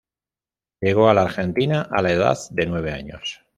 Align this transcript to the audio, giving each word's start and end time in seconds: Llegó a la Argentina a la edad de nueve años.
Llegó 0.81 1.09
a 1.09 1.13
la 1.13 1.21
Argentina 1.21 1.87
a 1.91 2.01
la 2.01 2.11
edad 2.11 2.35
de 2.49 2.65
nueve 2.65 2.91
años. 2.91 3.45